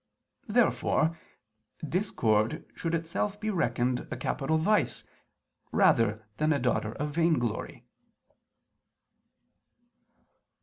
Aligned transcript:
Therefore 0.47 1.15
discord 1.87 2.65
should 2.73 2.95
itself 2.95 3.39
be 3.39 3.51
reckoned 3.51 4.07
a 4.09 4.17
capital 4.17 4.57
vice, 4.57 5.03
rather 5.71 6.25
than 6.37 6.51
a 6.51 6.57
daughter 6.57 6.93
of 6.93 7.11
vainglory. 7.11 7.85